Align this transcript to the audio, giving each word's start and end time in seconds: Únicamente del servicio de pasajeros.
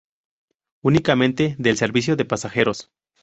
Únicamente 0.81 1.55
del 1.59 1.77
servicio 1.77 2.15
de 2.15 2.25
pasajeros. 2.25 2.89